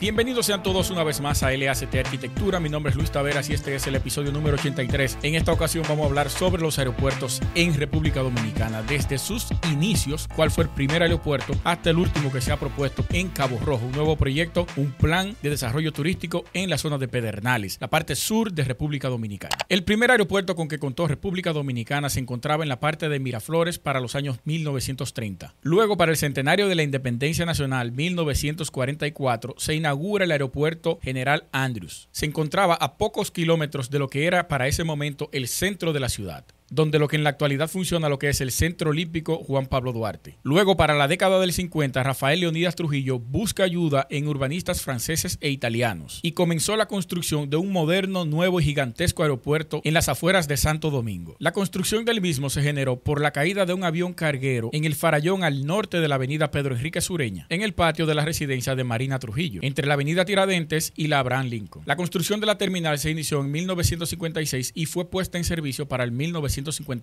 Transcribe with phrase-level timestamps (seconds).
[0.00, 2.58] Bienvenidos sean todos una vez más a LACT Arquitectura.
[2.58, 5.18] Mi nombre es Luis Taveras y este es el episodio número 83.
[5.22, 10.26] En esta ocasión vamos a hablar sobre los aeropuertos en República Dominicana, desde sus inicios,
[10.34, 13.84] cuál fue el primer aeropuerto, hasta el último que se ha propuesto en Cabo Rojo,
[13.84, 18.16] un nuevo proyecto, un plan de desarrollo turístico en la zona de Pedernales, la parte
[18.16, 19.54] sur de República Dominicana.
[19.68, 23.78] El primer aeropuerto con que contó República Dominicana se encontraba en la parte de Miraflores
[23.78, 25.56] para los años 1930.
[25.60, 31.48] Luego, para el centenario de la Independencia Nacional, 1944, se inauguró inaugura el aeropuerto General
[31.50, 32.08] Andrews.
[32.12, 35.98] Se encontraba a pocos kilómetros de lo que era para ese momento el centro de
[35.98, 39.38] la ciudad donde lo que en la actualidad funciona lo que es el Centro Olímpico
[39.44, 40.38] Juan Pablo Duarte.
[40.42, 45.50] Luego, para la década del 50, Rafael Leonidas Trujillo busca ayuda en urbanistas franceses e
[45.50, 50.48] italianos y comenzó la construcción de un moderno, nuevo y gigantesco aeropuerto en las afueras
[50.48, 51.36] de Santo Domingo.
[51.38, 54.94] La construcción del mismo se generó por la caída de un avión carguero en el
[54.94, 58.76] farallón al norte de la avenida Pedro Enrique Sureña, en el patio de la residencia
[58.76, 61.84] de Marina Trujillo, entre la avenida Tiradentes y la Abraham Lincoln.
[61.86, 66.04] La construcción de la terminal se inició en 1956 y fue puesta en servicio para
[66.04, 66.12] el
[66.60, 67.00] 1957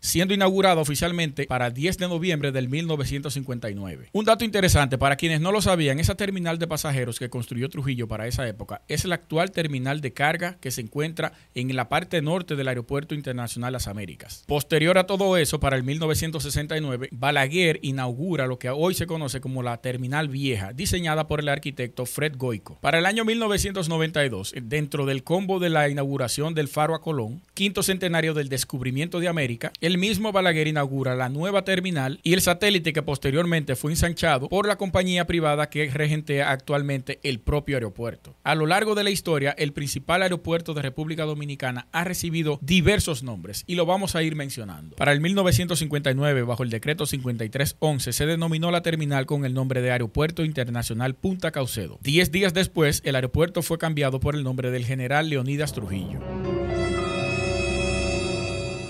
[0.00, 4.10] siendo inaugurado oficialmente para 10 de noviembre del 1959.
[4.12, 8.08] Un dato interesante para quienes no lo sabían, esa terminal de pasajeros que construyó Trujillo
[8.08, 12.22] para esa época es la actual terminal de carga que se encuentra en la parte
[12.22, 14.44] norte del Aeropuerto Internacional Las Américas.
[14.46, 19.62] Posterior a todo eso, para el 1969, Balaguer inaugura lo que hoy se conoce como
[19.62, 22.78] la Terminal Vieja, diseñada por el arquitecto Fred Goico.
[22.80, 27.82] Para el año 1992, dentro del combo de la inauguración del Faro a Colón, quinto
[27.82, 32.92] centenario del descubrimiento de América, el mismo Balaguer inaugura la nueva terminal y el satélite
[32.92, 38.34] que posteriormente fue ensanchado por la compañía privada que regentea actualmente el propio aeropuerto.
[38.42, 43.22] A lo largo de la historia, el principal aeropuerto de República Dominicana ha recibido diversos
[43.22, 44.96] nombres y lo vamos a ir mencionando.
[44.96, 49.92] Para el 1959, bajo el decreto 5311, se denominó la terminal con el nombre de
[49.92, 52.00] Aeropuerto Internacional Punta Caucedo.
[52.02, 56.18] Diez días después, el aeropuerto fue cambiado por el nombre del general Leonidas Trujillo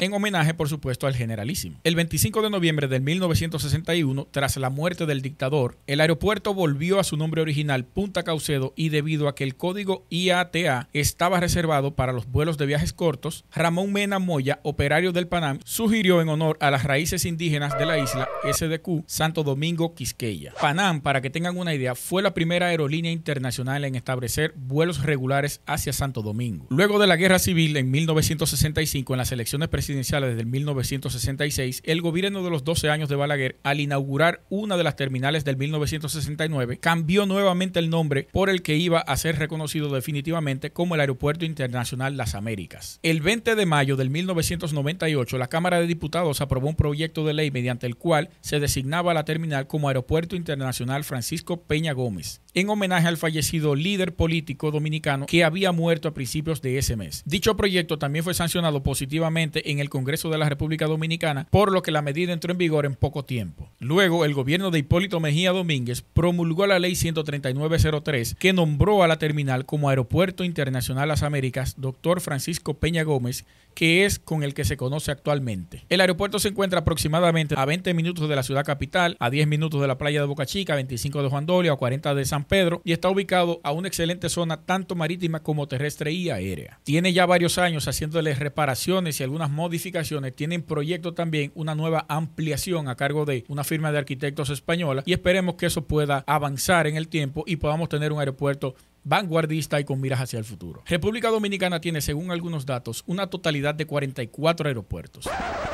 [0.00, 1.80] en homenaje, por supuesto, al generalísimo.
[1.82, 7.04] El 25 de noviembre de 1961, tras la muerte del dictador, el aeropuerto volvió a
[7.04, 12.12] su nombre original, Punta Caucedo, y debido a que el código IATA estaba reservado para
[12.12, 16.70] los vuelos de viajes cortos, Ramón Mena Moya, operario del Panam, sugirió en honor a
[16.70, 20.54] las raíces indígenas de la isla SDQ Santo Domingo Quisqueya.
[20.60, 25.60] Panam, para que tengan una idea, fue la primera aerolínea internacional en establecer vuelos regulares
[25.66, 26.66] hacia Santo Domingo.
[26.70, 32.02] Luego de la Guerra Civil en 1965, en las elecciones presidenciales, presidenciales desde 1966, el
[32.02, 36.78] gobierno de los 12 años de Balaguer, al inaugurar una de las terminales del 1969,
[36.78, 41.46] cambió nuevamente el nombre por el que iba a ser reconocido definitivamente como el Aeropuerto
[41.46, 43.00] Internacional Las Américas.
[43.02, 47.50] El 20 de mayo del 1998, la Cámara de Diputados aprobó un proyecto de ley
[47.50, 53.06] mediante el cual se designaba la terminal como Aeropuerto Internacional Francisco Peña Gómez, en homenaje
[53.06, 57.22] al fallecido líder político dominicano que había muerto a principios de ese mes.
[57.24, 61.82] Dicho proyecto también fue sancionado positivamente en el Congreso de la República Dominicana, por lo
[61.82, 63.70] que la medida entró en vigor en poco tiempo.
[63.78, 69.18] Luego, el gobierno de Hipólito Mejía Domínguez promulgó la ley 13903 que nombró a la
[69.18, 72.20] terminal como Aeropuerto Internacional Las Américas Dr.
[72.20, 73.44] Francisco Peña Gómez,
[73.78, 75.84] que es con el que se conoce actualmente.
[75.88, 79.80] El aeropuerto se encuentra aproximadamente a 20 minutos de la ciudad capital, a 10 minutos
[79.80, 82.82] de la playa de Boca Chica, 25 de Juan Dolio, a 40 de San Pedro
[82.84, 86.80] y está ubicado a una excelente zona tanto marítima como terrestre y aérea.
[86.82, 90.34] Tiene ya varios años haciéndole reparaciones y algunas modificaciones.
[90.34, 95.12] Tienen proyecto también una nueva ampliación a cargo de una firma de arquitectos española y
[95.12, 98.74] esperemos que eso pueda avanzar en el tiempo y podamos tener un aeropuerto
[99.08, 100.82] vanguardista y con miras hacia el futuro.
[100.86, 105.28] República Dominicana tiene, según algunos datos, una totalidad de 44 aeropuertos.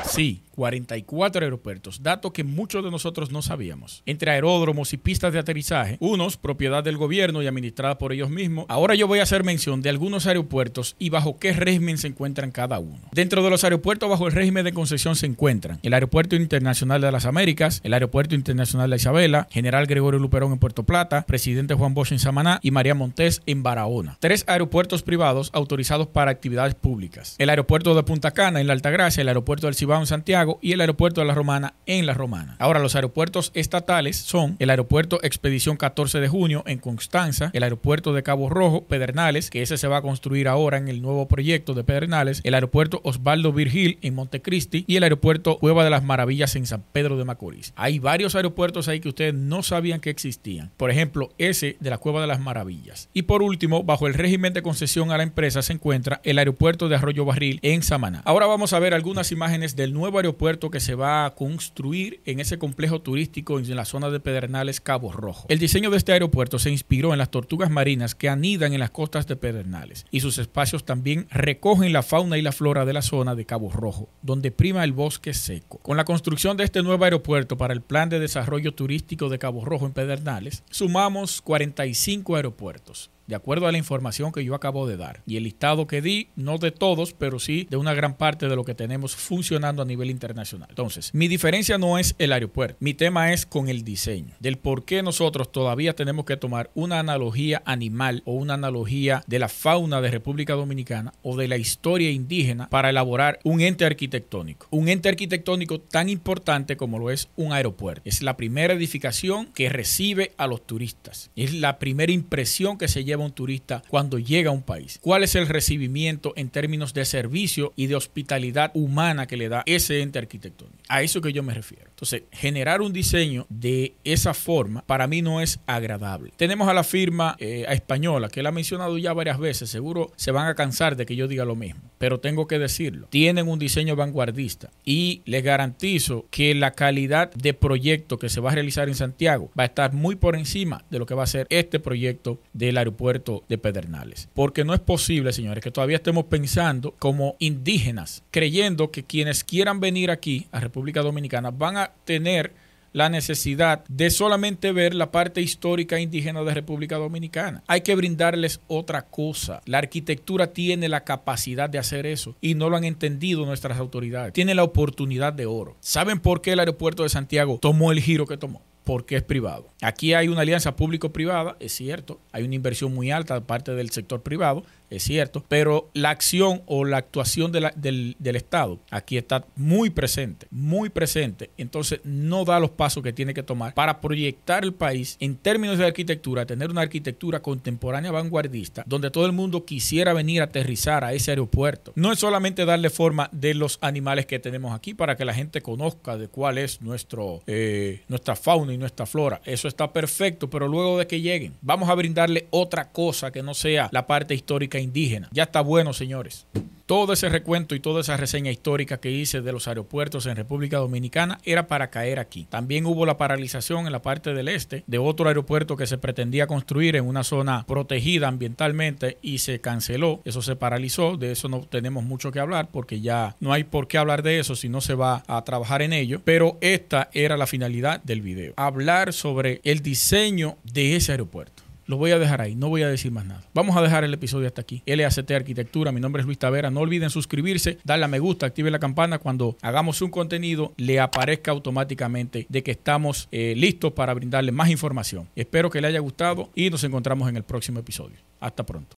[0.05, 4.03] Sí, 44 aeropuertos, dato que muchos de nosotros no sabíamos.
[4.05, 8.65] Entre aeródromos y pistas de aterrizaje, unos propiedad del gobierno y administrada por ellos mismos.
[8.69, 12.51] Ahora yo voy a hacer mención de algunos aeropuertos y bajo qué régimen se encuentran
[12.51, 13.01] cada uno.
[13.11, 17.11] Dentro de los aeropuertos bajo el régimen de concesión se encuentran el Aeropuerto Internacional de
[17.11, 21.93] las Américas, el Aeropuerto Internacional de Isabela, General Gregorio Luperón en Puerto Plata, Presidente Juan
[21.93, 22.95] Bosch en Samaná y María
[23.25, 24.17] Montes en Barahona.
[24.19, 27.35] Tres aeropuertos privados autorizados para actividades públicas.
[27.39, 30.73] El Aeropuerto de Punta Cana en la Altagracia, el Aeropuerto del Cibao en Santiago, y
[30.73, 32.55] el aeropuerto de La Romana en La Romana.
[32.59, 38.13] Ahora, los aeropuertos estatales son el aeropuerto Expedición 14 de junio en Constanza, el aeropuerto
[38.13, 41.73] de Cabo Rojo, Pedernales, que ese se va a construir ahora en el nuevo proyecto
[41.73, 46.55] de Pedernales, el aeropuerto Osvaldo Virgil en Montecristi y el aeropuerto Cueva de las Maravillas
[46.55, 47.73] en San Pedro de Macorís.
[47.75, 50.71] Hay varios aeropuertos ahí que ustedes no sabían que existían.
[50.77, 53.04] Por ejemplo, ese de la Cueva de las Maravillas.
[53.13, 56.89] Y por último, bajo el régimen de concesión a la empresa se encuentra el aeropuerto
[56.89, 58.21] de Arroyo Barril en Samaná.
[58.25, 62.39] Ahora vamos a ver algunas imágenes del nuevo aeropuerto que se va a construir en
[62.39, 65.45] ese complejo turístico en la zona de Pedernales Cabo Rojo.
[65.49, 68.91] El diseño de este aeropuerto se inspiró en las tortugas marinas que anidan en las
[68.91, 73.01] costas de Pedernales y sus espacios también recogen la fauna y la flora de la
[73.01, 75.79] zona de Cabo Rojo, donde prima el bosque seco.
[75.79, 79.65] Con la construcción de este nuevo aeropuerto para el Plan de Desarrollo Turístico de Cabo
[79.65, 83.14] Rojo en Pedernales, sumamos 45 aeropuertos nosotros.
[83.27, 85.21] De acuerdo a la información que yo acabo de dar.
[85.25, 88.55] Y el listado que di, no de todos, pero sí de una gran parte de
[88.55, 90.67] lo que tenemos funcionando a nivel internacional.
[90.69, 94.85] Entonces, mi diferencia no es el aeropuerto, mi tema es con el diseño, del por
[94.85, 100.01] qué nosotros todavía tenemos que tomar una analogía animal o una analogía de la fauna
[100.01, 104.67] de República Dominicana o de la historia indígena para elaborar un ente arquitectónico.
[104.69, 108.01] Un ente arquitectónico tan importante como lo es un aeropuerto.
[108.05, 111.31] Es la primera edificación que recibe a los turistas.
[111.35, 114.99] Es la primera impresión que se lleva un turista cuando llega a un país?
[115.01, 119.63] ¿Cuál es el recibimiento en términos de servicio y de hospitalidad humana que le da
[119.65, 120.77] ese ente arquitectónico?
[120.89, 121.85] A eso que yo me refiero.
[121.89, 126.33] Entonces, generar un diseño de esa forma para mí no es agradable.
[126.35, 130.31] Tenemos a la firma eh, española, que la ha mencionado ya varias veces, seguro se
[130.31, 133.07] van a cansar de que yo diga lo mismo, pero tengo que decirlo.
[133.09, 138.51] Tienen un diseño vanguardista y les garantizo que la calidad de proyecto que se va
[138.51, 141.27] a realizar en Santiago va a estar muy por encima de lo que va a
[141.27, 144.29] ser este proyecto del aeropuerto de Pedernales.
[144.33, 149.79] Porque no es posible, señores, que todavía estemos pensando como indígenas, creyendo que quienes quieran
[149.79, 152.53] venir aquí a República Dominicana van a tener
[152.93, 157.61] la necesidad de solamente ver la parte histórica indígena de República Dominicana.
[157.67, 159.61] Hay que brindarles otra cosa.
[159.65, 164.31] La arquitectura tiene la capacidad de hacer eso y no lo han entendido nuestras autoridades.
[164.31, 165.75] Tiene la oportunidad de oro.
[165.81, 168.61] ¿Saben por qué el aeropuerto de Santiago tomó el giro que tomó?
[168.85, 169.67] Porque es privado.
[169.81, 173.89] Aquí hay una alianza público-privada, es cierto, hay una inversión muy alta de parte del
[173.89, 179.45] sector privado, es cierto, pero la acción o la actuación del, del, Estado aquí está
[179.55, 181.49] muy presente, muy presente.
[181.57, 185.77] Entonces no da los pasos que tiene que tomar para proyectar el país en términos
[185.77, 191.03] de arquitectura, tener una arquitectura contemporánea vanguardista, donde todo el mundo quisiera venir a aterrizar
[191.03, 191.93] a ese aeropuerto.
[191.95, 195.61] No es solamente darle forma de los animales que tenemos aquí para que la gente
[195.61, 199.41] conozca de cuál es nuestro, eh, nuestra fauna y nuestra flora.
[199.45, 203.53] Eso está perfecto, pero luego de que lleguen, vamos a brindarle otra cosa que no
[203.53, 205.29] sea la parte histórica indígena.
[205.31, 206.45] Ya está bueno, señores.
[206.85, 210.77] Todo ese recuento y toda esa reseña histórica que hice de los aeropuertos en República
[210.77, 212.45] Dominicana era para caer aquí.
[212.47, 216.45] También hubo la paralización en la parte del este de otro aeropuerto que se pretendía
[216.45, 220.21] construir en una zona protegida ambientalmente y se canceló.
[220.25, 221.17] Eso se paralizó.
[221.17, 224.37] De eso no tenemos mucho que hablar porque ya no hay por qué hablar de
[224.37, 226.21] eso si no se va a trabajar en ello.
[226.23, 228.53] Pero esta era la finalidad del video.
[228.57, 231.64] Hablar sobre el diseño de ese aeropuerto.
[231.87, 233.43] Lo voy a dejar ahí, no voy a decir más nada.
[233.53, 234.81] Vamos a dejar el episodio hasta aquí.
[234.85, 236.71] LACT Arquitectura, mi nombre es Luis Tavera.
[236.71, 239.19] No olviden suscribirse, darle a me gusta, active la campana.
[239.19, 244.69] Cuando hagamos un contenido, le aparezca automáticamente de que estamos eh, listos para brindarle más
[244.69, 245.29] información.
[245.35, 248.17] Espero que le haya gustado y nos encontramos en el próximo episodio.
[248.39, 248.95] Hasta pronto.